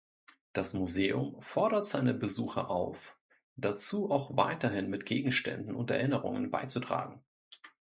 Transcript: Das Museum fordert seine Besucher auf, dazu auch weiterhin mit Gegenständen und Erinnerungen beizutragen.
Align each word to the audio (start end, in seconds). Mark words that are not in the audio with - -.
Das 0.53 0.73
Museum 0.73 1.39
fordert 1.43 1.85
seine 1.85 2.15
Besucher 2.15 2.71
auf, 2.71 3.19
dazu 3.55 4.09
auch 4.09 4.35
weiterhin 4.35 4.89
mit 4.89 5.05
Gegenständen 5.05 5.75
und 5.75 5.91
Erinnerungen 5.91 6.49
beizutragen. 6.49 7.21